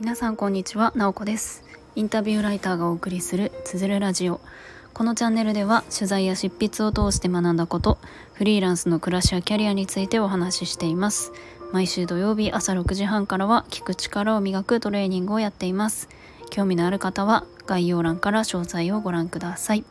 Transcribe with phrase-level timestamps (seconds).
[0.00, 1.64] 皆さんこんにちは、なおこです。
[1.96, 4.40] インタビューライターがお送りするつづるラジオ。
[4.94, 7.98] このチャンネルでは取材や執筆を通して学んだこと
[8.32, 11.30] フリーランスの暮らしやキャリアについてお話ししています。
[11.72, 16.08] 毎週土曜日朝6時半からは聞く力を磨くトレーニングをやっています。
[16.48, 19.84] 興味のある方は概要欄から詳細をご覧ください。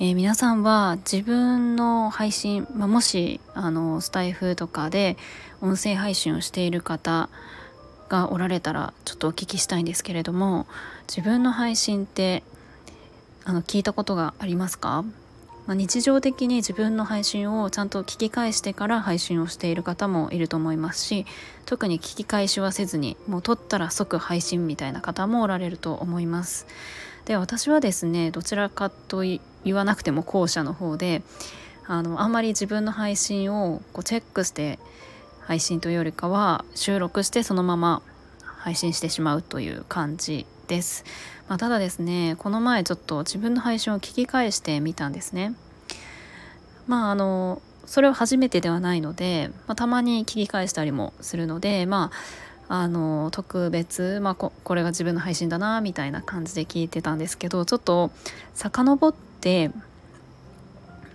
[0.00, 5.16] えー、皆さんは自分の配信、まあ、もしあのスタイフとかで
[5.60, 7.28] 音声配信をしている方
[8.08, 10.68] がおられたらちょっとお聞きしたいんですけれども
[11.08, 12.44] 自分の配信って
[13.44, 15.04] あの聞いたことがありますか、
[15.66, 21.26] まあ、日常的に自分の配信をちゃんと聞き返してから配信をしている方もいると思いますし
[21.66, 26.68] 特に聞き返しはせずにもう撮ったら即配信みたいな方もおられると思います。
[27.24, 29.22] で私はですねどちらかと
[29.64, 31.22] 言わなくても後者の方で
[31.86, 34.78] あのあんまり自分の配信をこうチェックして
[35.40, 38.02] 配信というよりかは収録してそのまま
[38.42, 41.04] 配信してしまうという感じです、
[41.48, 45.54] まあ、ただですねこの前ちょっと自分の配信を聞き返してみたんですね。
[46.86, 52.10] まああのそれは初めてではないので、まあ、たまに聞き返したりもするのでま
[52.68, 58.10] ああの特別、まあ、ここれが自分の配信だなみたいな感じで聞いてたんですけどちょっと
[58.52, 59.70] 遡って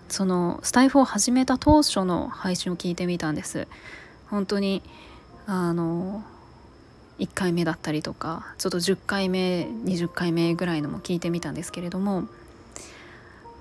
[0.09, 3.67] そのスタイフを始めた当初の配信を聞いてみたんです
[4.29, 4.81] 本当に
[5.45, 6.23] あの
[7.19, 12.27] 1回目だったりとかちょっと10回目20回目ぐらいのも聞いてみたんですけれども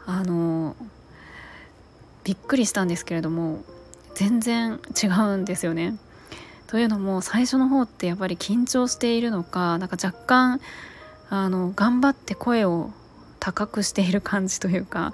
[0.06, 0.76] あの
[2.24, 3.62] びっくりしたんですけれども
[4.14, 5.96] 全然違うんですよね。
[6.66, 10.60] というのも最初の方ってやっぱり緊張しているのかなんか若干
[11.28, 12.90] あの頑張って声を
[13.44, 15.12] 高くしている感じというか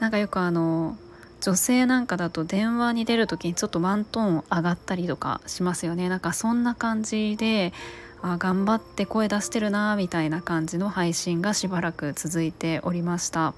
[0.00, 0.96] なんかよくあの
[1.40, 7.72] 女性なんかだと電話に出る時にちょっとワントーン上がったりとかしますよねなんかそんな感じで
[8.20, 13.54] あ頑張って声出してるなみたいな感じの配信がしばらく続いておりました。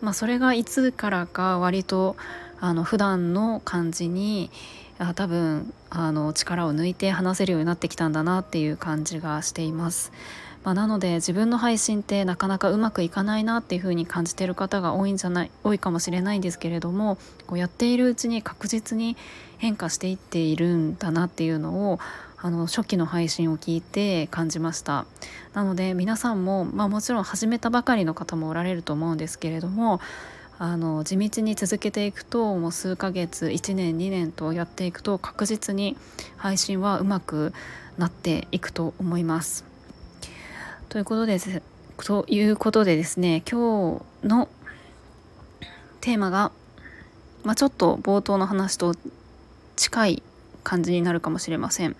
[0.00, 2.14] まあ、それがいつからか割と
[2.60, 4.50] あの普段の感じに
[4.98, 10.12] あ多分あの力を抜いて話せるようになってきたんだなっていう感じがしています。
[10.64, 19.16] まあ、なので自分の配信ってなかなかうまくいかないなっていう風に感じてる方が多いんじゃない多いかもしれないんですけれどもこうやっているうちに確実に
[19.58, 21.98] 変化していっているんだなっていうのを
[22.38, 25.06] あの初期の配信を聞いて感じました
[25.52, 30.00] なので皆さんも、まあ、もちろん始めたばかりの方もおられると思うんですけれども
[30.58, 35.96] あの地道に続けていくともう数ヶ月1年2年とやっていくと確実に
[36.36, 37.52] 配信はうまく
[37.98, 39.73] なっていくと思います。
[40.94, 41.60] ということです
[42.04, 44.48] ということでですね今日の
[46.00, 46.52] テーマが、
[47.42, 48.94] まあ、ちょっと冒頭の話と
[49.74, 50.22] 近い
[50.62, 51.96] 感じになるかもしれません。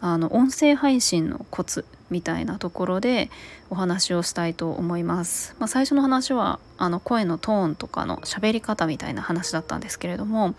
[0.00, 3.30] あの音声配信のコツみたいなところで
[3.70, 5.54] お話をしたいと思います。
[5.60, 10.56] まあ、最初の話はあの声のトーンとかの喋り方みたいな話だったんですけれども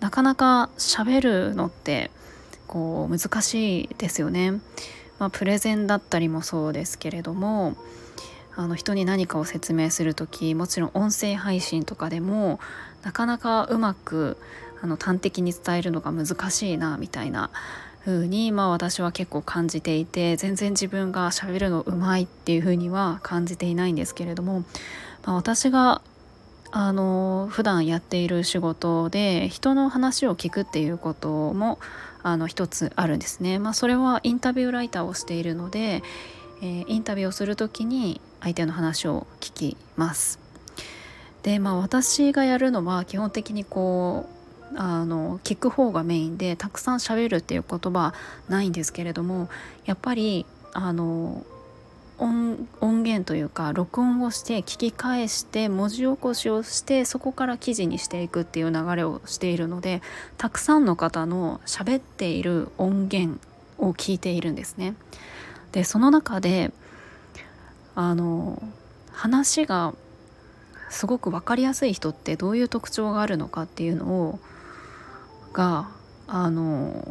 [0.00, 2.10] なかなか喋るのって
[2.66, 4.62] こう難しいですよね。
[5.18, 7.76] まあ、プレゼンだったりもそうですけれども
[8.56, 12.58] あの人に何かを説明する時もちろん音声配信とかでも
[13.02, 14.36] なかなかうまく
[14.82, 17.50] あの端的に伝えるのが難しいなみたいな
[18.04, 24.60] 風にまあ私は結構感じていて全然自分がしゃべるのうまいっていう風には感じていないんですけれども、
[25.24, 26.02] まあ、私が
[26.70, 31.78] あの普段やっている仕事で人の話を聞くっていうことも
[32.22, 33.58] あの一つあるんですね。
[33.58, 36.02] まあ、それはインタビューライターをしているので、
[36.60, 40.38] えー、インタビューをする時に相手の話を聞きます。
[41.42, 44.28] でまあ私がやるのは基本的にこ
[44.74, 48.12] うあの聞く方がメインでたくさん喋るっていう言葉
[48.48, 49.48] ないんですけれども
[49.86, 51.44] やっぱりあの
[52.18, 60.02] 音源というか録音をして聞き返して文字起こしをしてそこから記事にしていくっていう流れをしているので
[60.36, 63.38] たくさんの方の喋っている音源
[63.78, 64.94] を聞いているんですね。
[65.72, 66.72] でその中で
[67.94, 68.62] あの
[69.12, 69.94] 話が
[70.90, 74.40] すごく分かりやすい人ってどういう特徴があるのかっていうのを
[75.52, 75.88] が
[76.26, 77.06] あの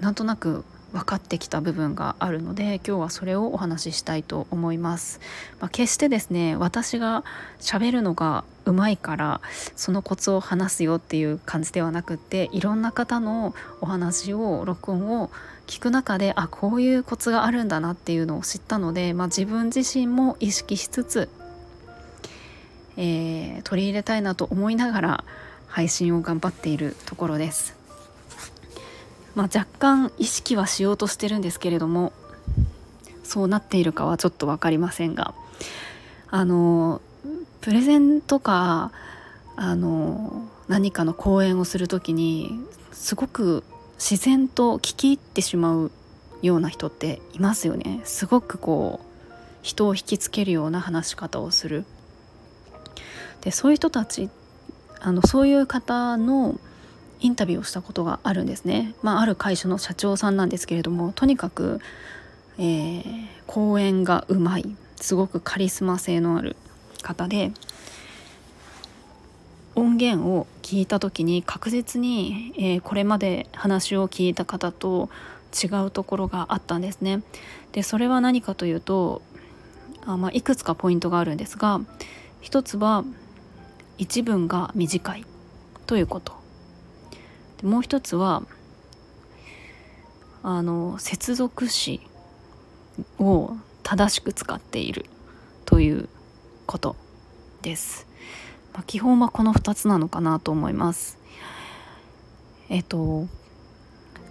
[0.00, 5.20] なんとなく分かってきた部分があるので今日はそれをお話ししたいと思います。
[5.60, 7.24] まあ、決してですね私が
[7.60, 9.40] 喋るのがうまいから
[9.76, 15.30] そのコツを話すよっていう感じではなくっていろんな方のお話を録音を
[15.66, 21.28] 聞く中であこういうコツがあるんだなっていうのを知ったので、まあ、自分自身も意識しつつ、
[22.96, 25.24] えー、取り入れたいなと思いながら
[25.66, 27.77] 配信を頑張っているところです。
[29.38, 32.12] まあ、若干意識はしようとしてるんですけれども
[33.22, 35.32] そうなっているかはちょっと分かりませんが
[36.28, 37.00] あの
[37.60, 38.90] プレゼンとか
[39.54, 42.50] あの何かの講演をする時に
[42.90, 43.62] すごく
[43.96, 45.92] 自然と聞き入ってしまう
[46.42, 48.00] ような人っていますよね。
[48.04, 49.06] すごくこう
[49.62, 51.84] 人を引きつけるような話し方をする。
[53.42, 54.30] でそういう人たち
[54.98, 56.58] あのそういう方の
[57.20, 61.80] インタビューをしたことがあるんですね、まあ、ある会社の社長さんなんですけれどもとにかく、
[62.58, 66.56] えー、講演がうまいすごくカリスマ性のある
[67.02, 67.52] 方で
[69.74, 75.08] 音源を聞いた時に確実に、えー、これまで話を聞いた方と
[75.54, 77.22] 違うところがあったんですね。
[77.72, 79.22] でそれは何かというと
[80.04, 81.80] あ、まあ、いくつかポイントがあるんですが
[82.40, 83.04] 一つは
[83.98, 85.24] 一文が短い
[85.86, 86.37] ということ
[87.58, 88.42] でもう一つは
[90.42, 92.00] あの接続詞
[93.18, 95.06] を正しく使っている
[95.64, 96.08] という
[96.66, 96.96] こと
[97.62, 98.06] です。
[98.72, 101.18] まあ、基本はこの2つなのかなと思います。
[102.68, 103.26] えっと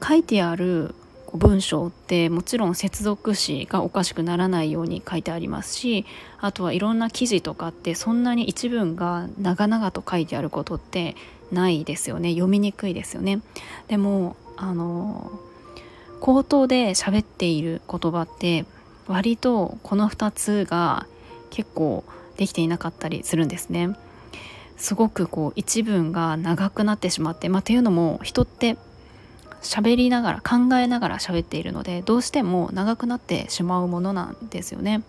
[0.06, 0.94] 書いてある
[1.34, 6.06] 文章ってもちろん接続詞がおかしくならないように書いてありますし
[6.40, 11.16] あとはいろんな記事とかってそんなに一文が長々と書いてあることって
[11.52, 13.42] ないですよね読みにくいですよね。
[13.88, 15.32] でもあの
[16.20, 18.66] 口頭で喋っている言葉って
[19.08, 21.08] 割とこの2つが
[21.50, 22.04] 結構
[22.38, 23.96] できていなかったりするんですね。
[24.78, 28.78] すごくこう一文が長くなってしまって、まあ、っていうのも人って
[29.62, 35.04] 喋りながら考えながら喋っているのでどうしても長くなってしまうものなんですよね。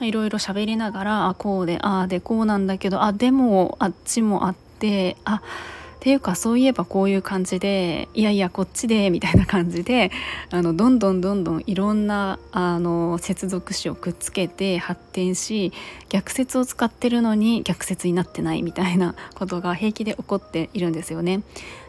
[0.00, 5.40] いろいろ喋りながらあこうでああでこうなんだけどあでもあっちもあってあっ
[6.00, 10.10] ていうかそういえばこういう感じでいやいやこっちでみたいな感じで
[10.50, 15.72] あのどんどんどんどんいろんなあの接続詞をくっつけて発展し
[16.08, 21.42] 逆説を使ってるのに逆説になってないみたいなことが平気で起こっているんですよね。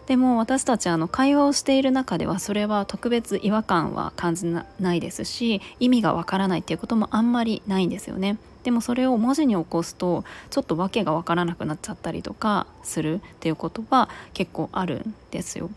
[0.07, 8.37] でも私たちあの会話をしている中ではそれは特別違和感は感じないですし意味がわからないっていうこともあんまりないんですよね。
[8.63, 15.69] でもそれを文字に起こすとちょっと訳が分からなくなっちゃったりとかするっていうことは結構あるんですよ。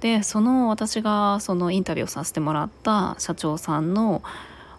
[0.00, 4.22] でその私がそのインタビューをさせてもらった社長さんの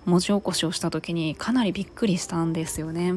[0.06, 3.14] 文字起こしをした時にかなりびっくりしたんですよね。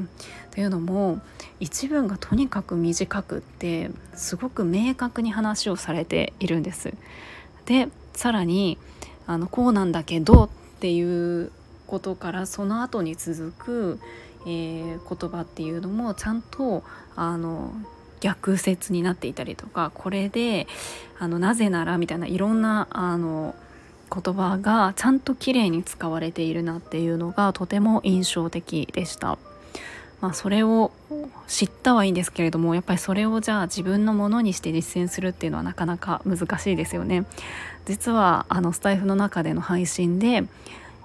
[0.51, 1.21] というのも
[1.61, 6.93] 一文がとにかく短くってすごく明確に話をされているんです。
[7.65, 8.79] でさらに
[9.27, 10.49] あのこうなんだけどっ
[10.81, 11.51] ていう
[11.87, 14.01] ことからその後に続く、
[14.47, 16.83] えー、言葉っていうのもちゃんと
[17.17, 17.73] あの
[18.21, 20.67] 逆説になっていたりとかこれで
[21.19, 23.55] あのなぜならみたいないろんなあの
[24.11, 29.39] 言葉がちゃんときれいに使われているなっていうのがとても印象的でした。
[30.21, 30.91] まあ、それを
[31.49, 37.27] 知ったはいいんですけれどもやっぱりそれをじゃあ自分のものにして実践するっていうのはなかなか難しいですよね。
[37.85, 40.45] 実はあのスタイフの中での配信で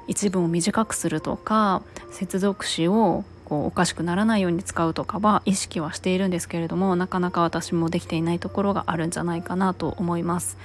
[0.09, 10.57] 一文を短くするとか接続詞をこうおかしくならないように使うとかは意識はしているんですけれどもなかなか私もできていないところがあるんじゃないかなと思います。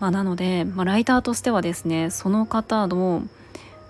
[0.00, 3.22] まあ、なので、まあ、ライターとしてはですねその方の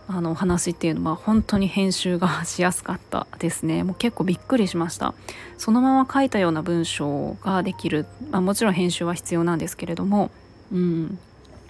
[0.09, 3.83] あのお話っていうのは本当に編集がしやすかったですね。
[3.83, 5.15] もう結構びっくりしました。
[5.57, 10.31] そのまま書いたような文章ができる、まあ、もちろん編集は必要なんですけれども、
[10.71, 11.19] うん。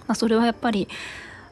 [0.07, 0.89] まあ、それはやっぱり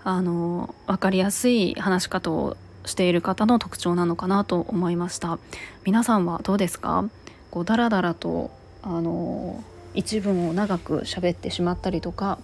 [0.04, 5.38] あの分かりやすい話し方をしている方の特徴なのかなと思いました。
[5.84, 7.06] 皆さんはどうですか？
[7.52, 8.50] こうダラダラと
[8.82, 12.40] あの一文を長く喋ってしまったりとか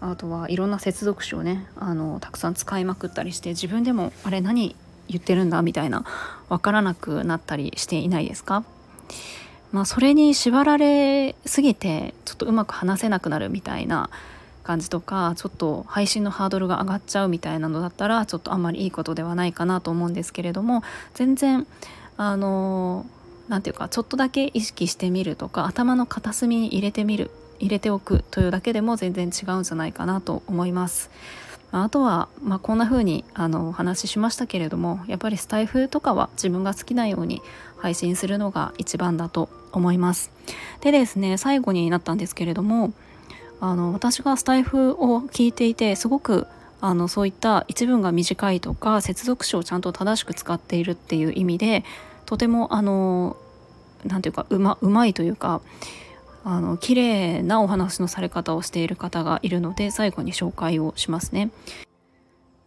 [0.00, 4.74] あとはいろんな接続詞をねあのたくさん使いまくったりして自分でもあれ何
[5.08, 6.04] 言ってるんだみたいな
[6.48, 8.64] 分からなくなったりしていないですか？
[9.70, 14.10] まあそれに縛られすぎてちょっとうまく話せなくなるみたいな
[14.62, 20.82] 感じとかちょっと配信のハードルが上がっちゃうみたいなのだったらちょっとあんまりいいことではないかなと思うんですけれども
[21.14, 21.66] 全然
[22.16, 23.06] あの
[23.48, 31.10] 何て言うかちょっとだけ意識してみるとか頭の片隅に入れてみる入れておくというだけでも全然違うんじゃないかなと思います。
[31.72, 37.42] あとは、まあ、こんな風にあのお話ししましたけれどもやっぱりスタイフとかは自分が好きなように
[37.76, 40.32] 配信するのが一番だと思います。
[40.80, 42.92] でですね最後になったんですけれども
[43.60, 46.46] あの私がスタイフを聞いていてすごく
[46.80, 51.84] あのそういった一文が短いとか接続詞をちゃんと正しく使っているっていう意味で
[52.24, 53.36] とてもあの
[54.04, 55.60] 何ていうかうまうまいというか
[56.42, 61.50] あの綺麗なお話のされ方をしている方がいるので最後に紹介をしますね。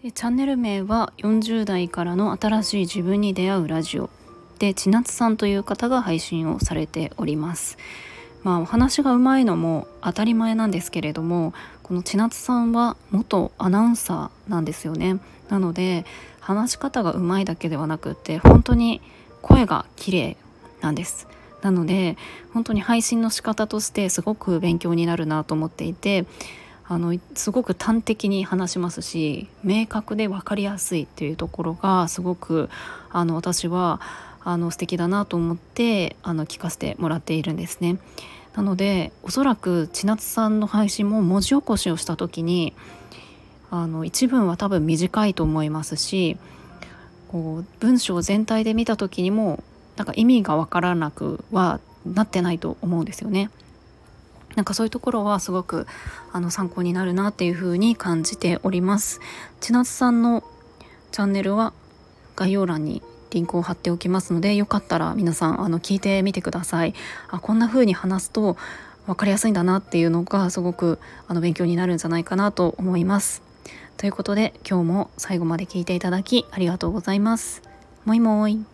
[0.04, 4.10] でチャンネル名は40代からの新しい自分に出会うラジオ
[4.60, 7.78] で千夏さんという方が配信をされております。
[8.44, 15.20] まあお話がうまいのも当たり前なんですけれどもこの千夏さんは元アナウンサーなんですよね。
[15.50, 16.06] なので
[16.40, 19.02] 話し方がうまいだけではなくって本当に
[19.42, 20.38] 声が綺麗
[20.82, 21.28] なんです。
[21.62, 22.18] なので
[22.54, 26.26] 本当に配信の仕方としてすごく勉強になるなと思っていて
[26.86, 32.70] あのすごく端的に話しますし明確で分かりやすいっていうところがすごく
[33.10, 34.02] あの私は
[34.44, 37.98] あの素敵だなと思ってあの聞かせてもらっているんですね。
[38.56, 42.74] なのでおそらく千夏さんの配信も文字起こしをした時に
[43.72, 46.38] あの一文は多分短いと思いますし
[47.30, 49.64] こう文章全体で見た時にも
[49.96, 53.50] なんか意味が分からなくはなってないと思うんですよね。
[54.56, 55.88] なんかそういうところはすごく
[56.32, 59.20] あの参考になるなっていうふうに感じております。
[59.62, 60.44] 千夏さんの
[61.12, 61.74] チャンネルは
[62.36, 63.02] 概要欄に
[63.34, 66.94] リンクを貼っておきますのでよかったら皆さんあの聞いてみてください。
[67.30, 68.58] あこんな風に話すと
[69.06, 73.42] 分かりやすいんだなっていうのがすごくあの勉強になるんじゃないかなと思います。
[73.98, 77.62] ということで今日も最後まで聞いていただきありがとうございます。
[78.06, 78.73] もいもい。